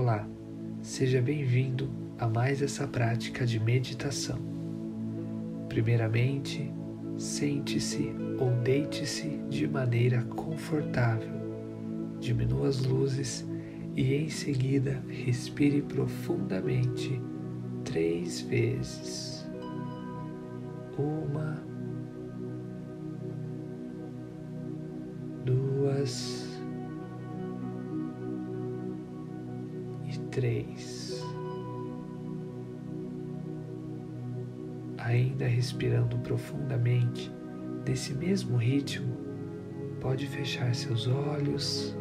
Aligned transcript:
Olá, 0.00 0.28
seja 0.80 1.20
bem-vindo 1.20 1.90
a 2.20 2.28
mais 2.28 2.62
essa 2.62 2.86
prática 2.86 3.44
de 3.44 3.58
meditação. 3.58 4.38
Primeiramente, 5.68 6.72
sente-se 7.16 8.14
ou 8.38 8.52
deite-se 8.62 9.26
de 9.50 9.66
maneira 9.66 10.22
confortável, 10.22 11.32
diminua 12.20 12.68
as 12.68 12.78
luzes 12.78 13.44
e 13.96 14.14
em 14.14 14.28
seguida 14.28 15.02
respire 15.08 15.82
profundamente 15.82 17.20
três 17.84 18.40
vezes. 18.42 19.44
Uma, 20.96 21.60
duas 25.44 26.47
três. 30.38 31.20
Ainda 34.98 35.46
respirando 35.46 36.16
profundamente, 36.18 37.32
nesse 37.84 38.14
mesmo 38.14 38.56
ritmo, 38.56 39.16
pode 40.00 40.28
fechar 40.28 40.72
seus 40.76 41.08
olhos 41.08 41.96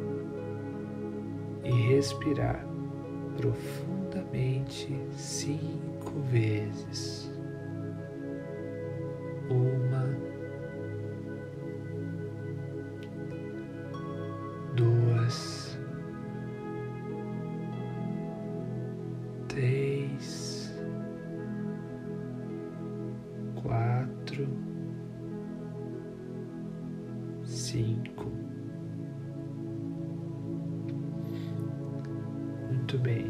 e 1.63 1.71
respirar 1.89 2.63
profundamente 3.37 4.87
cinco 5.15 6.19
vezes. 6.31 7.26
Três, 19.57 20.71
quatro, 23.55 24.47
cinco. 27.43 28.31
Muito 32.69 32.99
bem. 32.99 33.25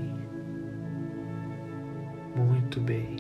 Muito 2.36 2.82
bem. 2.82 3.16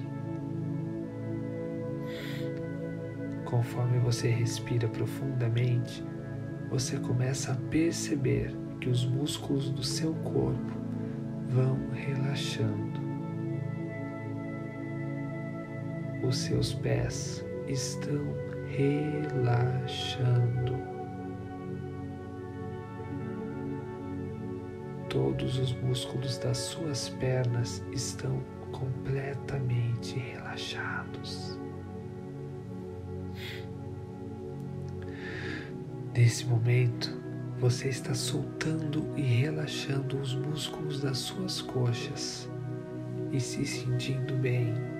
Conforme 3.45 3.99
você 3.99 4.27
respira 4.27 4.89
profundamente, 4.89 6.03
você 6.69 6.97
começa 6.97 7.53
a 7.53 7.55
perceber 7.69 8.53
que 8.81 8.89
os 8.89 9.05
músculos 9.05 9.69
do 9.69 9.81
seu 9.81 10.13
corpo 10.13 10.73
vão 11.49 11.79
relaxando. 11.93 12.86
Os 16.27 16.37
seus 16.39 16.73
pés 16.73 17.45
estão 17.69 18.35
relaxando. 18.67 19.97
Todos 25.07 25.57
os 25.57 25.71
músculos 25.71 26.37
das 26.39 26.57
suas 26.57 27.07
pernas 27.07 27.81
estão 27.93 28.43
completamente 28.73 30.19
relaxados. 30.19 31.57
Nesse 36.13 36.45
momento, 36.45 37.17
você 37.57 37.87
está 37.87 38.13
soltando 38.13 39.07
e 39.15 39.21
relaxando 39.21 40.19
os 40.19 40.35
músculos 40.35 40.99
das 40.99 41.19
suas 41.19 41.61
coxas 41.61 42.49
e 43.31 43.39
se 43.39 43.65
sentindo 43.65 44.33
bem, 44.35 44.96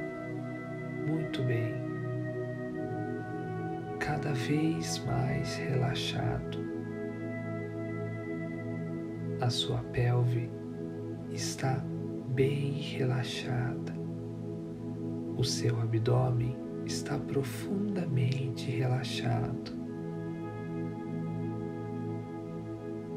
muito 1.08 1.42
bem, 1.44 1.74
cada 3.98 4.34
vez 4.34 5.02
mais 5.06 5.56
relaxado. 5.56 6.60
A 9.40 9.50
sua 9.50 9.80
pelve 9.94 10.50
está 11.32 11.82
bem 12.36 12.74
relaxada. 12.74 13.96
O 15.38 15.44
seu 15.44 15.80
abdômen 15.80 16.58
está 16.86 17.18
profundamente 17.18 18.70
relaxado. 18.70 19.78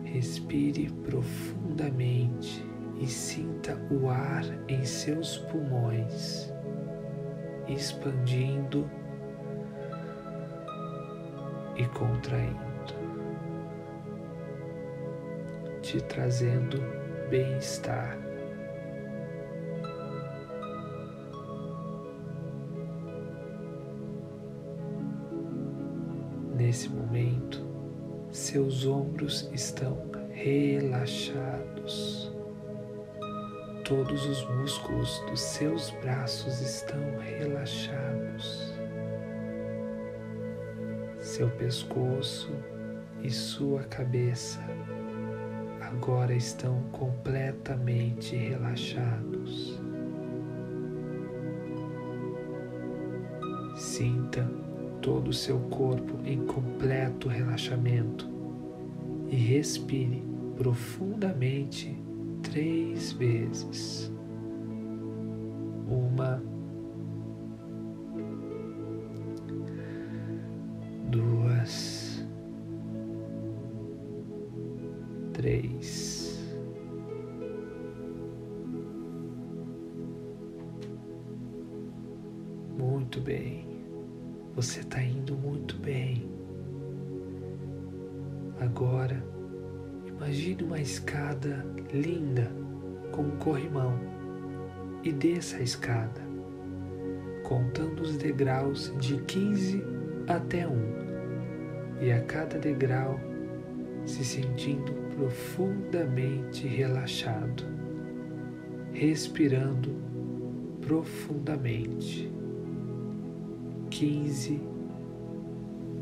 Respire 0.05 0.91
profundamente 1.05 2.65
e 3.00 3.06
sinta 3.06 3.81
o 3.91 4.11
ar 4.11 4.45
em 4.69 4.84
seus 4.84 5.39
pulmões, 5.39 6.50
expandindo 7.72 8.91
e 11.76 11.86
contraindo, 11.86 12.60
te 15.81 16.00
trazendo 16.03 16.78
bem-estar. 17.31 18.19
Nesse 26.56 26.88
momento, 26.91 27.64
seus 28.31 28.84
ombros 28.84 29.48
estão 29.52 29.97
relaxados. 30.32 32.31
Todos 33.91 34.25
os 34.25 34.49
músculos 34.51 35.19
dos 35.28 35.41
seus 35.41 35.91
braços 36.01 36.61
estão 36.61 37.01
relaxados. 37.19 38.73
Seu 41.19 41.51
pescoço 41.51 42.53
e 43.21 43.29
sua 43.31 43.83
cabeça 43.83 44.61
agora 45.81 46.33
estão 46.33 46.84
completamente 46.93 48.37
relaxados. 48.37 49.77
Sinta 53.75 54.49
todo 55.03 55.31
o 55.31 55.34
seu 55.34 55.59
corpo 55.62 56.17
em 56.25 56.47
completo 56.47 57.29
relaxamento 57.29 58.31
e 59.29 59.34
respire 59.34 60.23
profundamente 60.56 62.00
três 62.43 63.12
vezes. 63.12 64.12
Uma, 65.89 66.43
duas, 71.11 72.25
três. 75.33 76.21
Muito 82.79 83.21
bem. 83.21 83.67
Você 84.55 84.81
está 84.81 85.03
indo 85.03 85.37
muito 85.37 85.77
bem. 85.79 86.31
Agora, 88.61 89.30
imagine 90.31 90.63
uma 90.63 90.79
escada 90.79 91.67
linda 91.93 92.53
com 93.11 93.23
um 93.23 93.37
corrimão 93.39 93.99
e 95.03 95.11
desça 95.11 95.57
a 95.57 95.61
escada, 95.61 96.21
contando 97.43 98.01
os 98.01 98.17
degraus 98.17 98.95
de 99.01 99.17
15 99.23 99.83
até 100.29 100.69
1, 100.69 100.73
e 102.01 102.13
a 102.13 102.23
cada 102.23 102.61
degrau 102.61 103.19
se 104.07 104.25
sentindo 104.25 104.93
profundamente 105.17 106.65
relaxado, 106.65 107.65
respirando 108.93 109.97
profundamente. 110.81 112.33
15, 113.91 114.61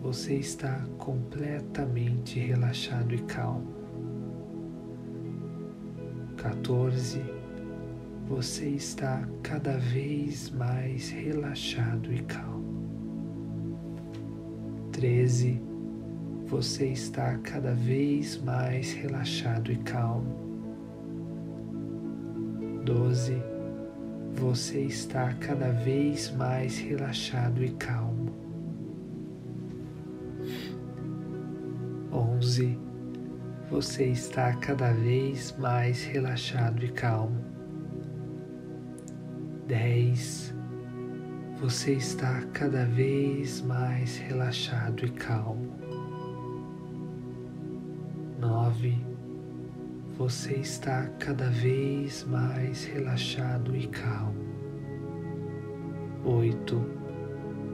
você 0.03 0.35
está 0.35 0.85
completamente 0.99 2.39
relaxado 2.39 3.15
e 3.15 3.19
calmo. 3.23 3.79
14, 6.49 7.21
você 8.27 8.69
está 8.69 9.23
cada 9.43 9.77
vez 9.77 10.49
mais 10.49 11.11
relaxado 11.11 12.11
e 12.11 12.23
calmo. 12.23 12.89
13, 14.93 15.61
você 16.47 16.87
está 16.87 17.37
cada 17.39 17.75
vez 17.75 18.41
mais 18.43 18.95
relaxado 18.95 19.71
e 19.71 19.77
calmo. 19.77 20.35
12, 22.83 23.43
você 24.33 24.81
está 24.81 25.35
cada 25.35 25.71
vez 25.71 26.31
mais 26.31 26.79
relaxado 26.79 27.63
e 27.63 27.69
calmo. 27.73 28.33
Onze, 32.11 32.79
você 33.71 34.07
está 34.07 34.55
cada 34.55 34.93
vez 34.93 35.55
mais 35.59 36.03
relaxado 36.03 36.83
e 36.83 36.89
calmo. 36.89 37.45
Dez, 39.67 40.55
você 41.61 41.93
está 41.93 42.41
cada 42.55 42.87
vez 42.87 43.61
mais 43.61 44.17
relaxado 44.17 45.05
e 45.05 45.11
calmo. 45.11 45.77
Nove, 48.39 48.97
você 50.17 50.55
está 50.55 51.07
cada 51.19 51.51
vez 51.51 52.25
mais 52.25 52.87
relaxado 52.87 53.77
e 53.77 53.87
calmo. 53.89 54.49
Oito, 56.25 56.83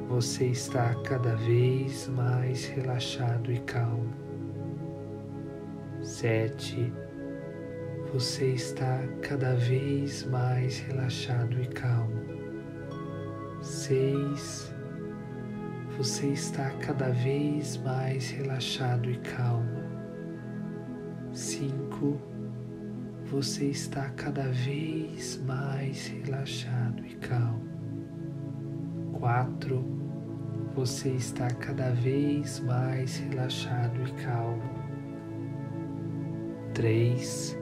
você 0.09 0.47
está 0.47 0.93
cada 1.05 1.37
vez 1.37 2.09
mais 2.09 2.67
relaxado 2.67 3.53
e 3.53 3.61
calmo. 3.61 4.24
Sete, 6.17 6.93
você 8.13 8.53
está 8.53 9.01
cada 9.21 9.57
vez 9.57 10.25
mais 10.25 10.79
relaxado 10.79 11.61
e 11.61 11.67
calmo. 11.67 12.23
Seis, 13.61 14.73
você 15.97 16.29
está 16.29 16.71
cada 16.79 17.11
vez 17.11 17.77
mais 17.79 18.31
relaxado 18.31 19.11
e 19.11 19.17
calmo. 19.17 19.83
Cinco, 21.33 22.21
você 23.25 23.65
está 23.71 24.09
cada 24.11 24.53
vez 24.53 25.43
mais 25.45 26.07
relaxado 26.07 27.05
e 27.05 27.17
calmo. 27.17 27.69
Quatro, 29.15 29.85
você 30.77 31.09
está 31.09 31.49
cada 31.51 31.91
vez 31.91 32.61
mais 32.61 33.19
relaxado 33.19 34.01
e 34.01 34.13
calmo. 34.23 34.84
Três, 36.75 37.57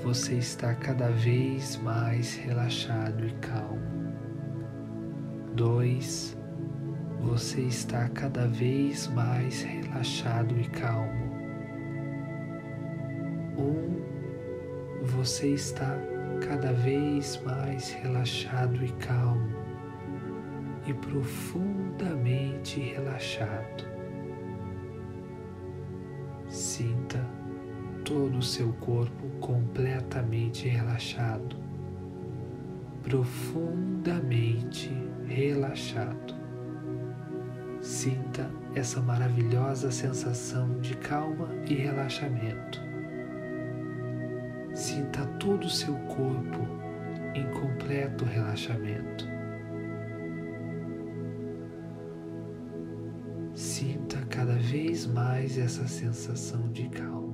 você 0.00 0.34
está 0.34 0.74
cada 0.76 1.10
vez 1.10 1.76
mais 1.78 2.36
relaxado 2.36 3.26
e 3.26 3.32
calmo. 3.40 3.82
Dois, 5.56 6.38
você 7.20 7.62
está 7.62 8.08
cada 8.10 8.46
vez 8.46 9.08
mais 9.08 9.62
relaxado 9.62 10.56
e 10.56 10.68
calmo. 10.68 11.32
Um, 13.58 14.00
você 15.02 15.48
está 15.54 15.98
cada 16.46 16.72
vez 16.72 17.42
mais 17.44 17.90
relaxado 17.90 18.84
e 18.84 18.92
calmo 19.04 19.50
e 20.86 20.94
profundamente 20.94 22.78
relaxado. 22.78 23.84
Sinta 26.48 27.41
todo 28.04 28.38
o 28.38 28.42
seu 28.42 28.72
corpo 28.74 29.28
completamente 29.40 30.68
relaxado, 30.68 31.56
profundamente 33.02 34.90
relaxado. 35.26 36.34
Sinta 37.80 38.48
essa 38.74 39.00
maravilhosa 39.00 39.90
sensação 39.90 40.78
de 40.80 40.96
calma 40.96 41.48
e 41.68 41.74
relaxamento. 41.74 42.80
Sinta 44.72 45.26
todo 45.38 45.64
o 45.64 45.70
seu 45.70 45.94
corpo 45.94 46.66
em 47.34 47.50
completo 47.50 48.24
relaxamento. 48.24 49.26
Sinta 53.54 54.18
cada 54.30 54.54
vez 54.54 55.06
mais 55.06 55.58
essa 55.58 55.86
sensação 55.86 56.70
de 56.72 56.88
calma. 56.88 57.31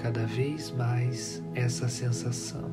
Cada 0.00 0.24
vez 0.24 0.70
mais 0.70 1.42
essa 1.54 1.86
sensação. 1.86 2.70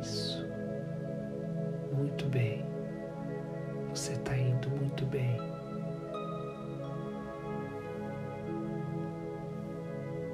Isso. 0.00 0.46
Muito 1.92 2.26
bem. 2.26 2.64
Você 3.90 4.12
está 4.12 4.36
indo 4.38 4.70
muito 4.70 5.04
bem. 5.06 5.36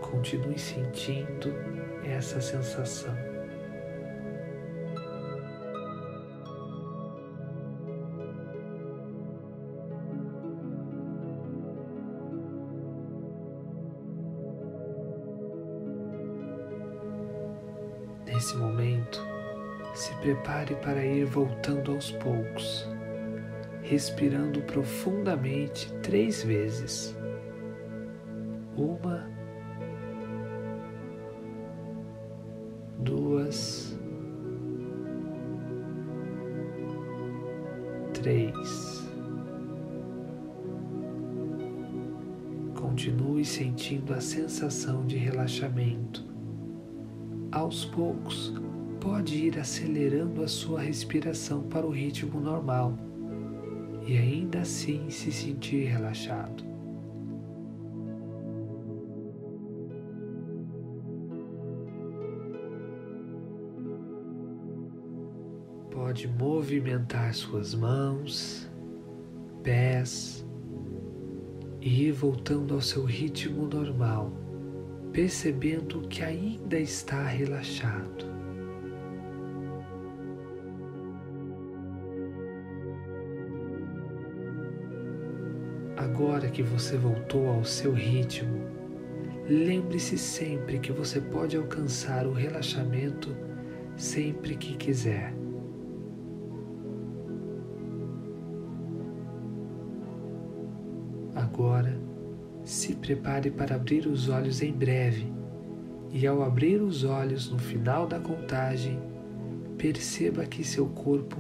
Continue 0.03 0.59
sentindo 0.59 1.55
essa 2.05 2.43
sensação. 2.43 3.32
Nesse 18.43 18.57
momento, 18.57 19.25
se 19.95 20.13
prepare 20.17 20.75
para 20.75 21.07
ir 21.07 21.25
voltando 21.25 21.93
aos 21.93 22.11
poucos, 22.11 22.89
respirando 23.83 24.61
profundamente 24.63 25.93
três 26.03 26.43
vezes. 26.43 27.17
Uma, 28.77 29.31
duas, 32.99 33.97
três. 38.13 39.09
Continue 42.75 43.45
sentindo 43.45 44.13
a 44.13 44.21
sensação 44.21 45.07
de 45.07 45.17
relaxamento 45.17 46.32
aos 47.53 47.85
poucos, 47.85 48.53
pode 48.99 49.37
ir 49.37 49.59
acelerando 49.59 50.43
a 50.43 50.49
sua 50.49 50.81
respiração 50.81 51.63
para 51.65 51.87
o 51.87 51.91
ritmo 51.91 52.41
normal 52.41 52.97
e 54.07 54.17
ainda 54.17 54.61
assim 54.61 55.11
se 55.11 55.31
sentir 55.31 55.85
relaxado. 55.85 56.65
Pode 65.91 66.27
movimentar 66.27 67.35
suas 67.35 67.75
mãos, 67.75 68.69
pés 69.63 70.45
e 71.81 72.05
ir 72.07 72.13
voltando 72.13 72.75
ao 72.75 72.81
seu 72.81 73.05
ritmo 73.05 73.67
normal 73.67 74.42
percebendo 75.13 76.01
que 76.09 76.23
ainda 76.23 76.79
está 76.79 77.23
relaxado. 77.23 78.33
Agora 85.97 86.49
que 86.49 86.63
você 86.63 86.97
voltou 86.97 87.49
ao 87.49 87.65
seu 87.65 87.93
ritmo, 87.93 88.65
lembre-se 89.49 90.17
sempre 90.17 90.79
que 90.79 90.91
você 90.91 91.21
pode 91.21 91.57
alcançar 91.57 92.27
o 92.27 92.33
relaxamento 92.33 93.35
sempre 93.97 94.57
que 94.57 94.77
quiser. 94.77 95.35
Agora, 101.35 102.02
se 102.65 102.95
prepare 102.95 103.51
para 103.51 103.77
abrir 103.77 104.07
os 104.07 104.29
olhos 104.29 104.63
em 104.63 104.73
breve, 104.73 105.33
e 106.11 106.27
ao 106.27 106.43
abrir 106.43 106.81
os 106.81 107.05
olhos 107.05 107.51
no 107.51 107.59
final 107.59 108.07
da 108.07 108.21
contagem, 108.21 108.99
perceba 109.79 110.45
que 110.45 110.63
seu 110.63 110.87
corpo 110.87 111.39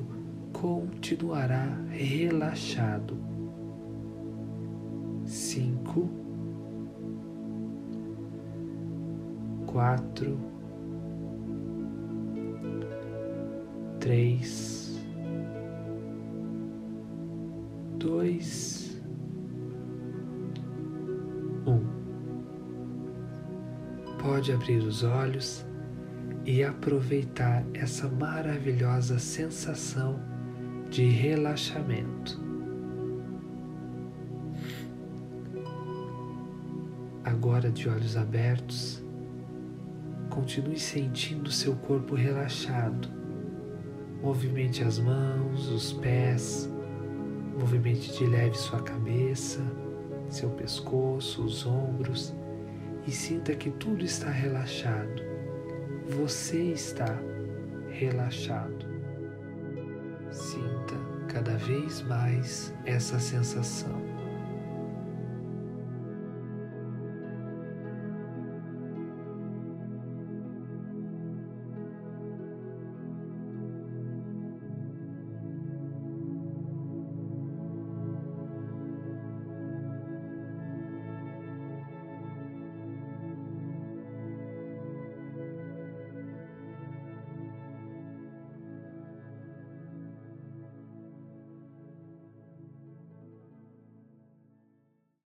continuará 0.52 1.78
relaxado. 1.90 3.16
Cinco, 5.24 6.08
quatro, 9.66 10.38
três, 14.00 14.98
dois 17.98 18.81
pode 24.42 24.52
abrir 24.52 24.82
os 24.82 25.04
olhos 25.04 25.64
e 26.44 26.64
aproveitar 26.64 27.64
essa 27.72 28.08
maravilhosa 28.08 29.16
sensação 29.20 30.18
de 30.90 31.04
relaxamento. 31.04 32.42
Agora, 37.22 37.70
de 37.70 37.88
olhos 37.88 38.16
abertos, 38.16 39.00
continue 40.28 40.76
sentindo 40.76 41.48
seu 41.48 41.76
corpo 41.76 42.16
relaxado 42.16 43.08
Movimente 44.20 44.82
as 44.82 44.98
mãos, 44.98 45.68
os 45.68 45.92
pés, 45.92 46.68
movimente 47.56 48.12
de 48.18 48.26
leve 48.26 48.56
sua 48.56 48.80
cabeça, 48.82 49.60
seu 50.28 50.50
pescoço, 50.50 51.44
os 51.44 51.64
ombros 51.64 52.34
e 53.06 53.10
sinta 53.10 53.54
que 53.54 53.70
tudo 53.70 54.04
está 54.04 54.30
relaxado. 54.30 55.22
Você 56.06 56.62
está 56.72 57.18
relaxado. 57.90 58.86
Sinta 60.30 60.94
cada 61.28 61.56
vez 61.56 62.02
mais 62.02 62.74
essa 62.84 63.18
sensação. 63.18 64.11